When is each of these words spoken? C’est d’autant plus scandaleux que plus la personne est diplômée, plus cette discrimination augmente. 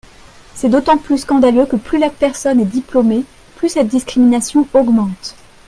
C’est 0.55 0.69
d’autant 0.69 0.97
plus 0.97 1.19
scandaleux 1.19 1.67
que 1.67 1.75
plus 1.75 1.99
la 1.99 2.09
personne 2.09 2.59
est 2.59 2.65
diplômée, 2.65 3.23
plus 3.57 3.69
cette 3.69 3.87
discrimination 3.87 4.67
augmente. 4.73 5.35